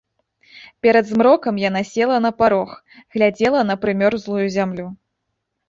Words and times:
Перад 0.85 1.05
змрокам 1.09 1.59
яна 1.69 1.83
села 1.91 2.17
на 2.25 2.33
парог, 2.41 2.69
глядзела 3.13 3.61
на 3.71 3.79
прымёрзлую 3.87 4.45
зямлю. 4.59 4.91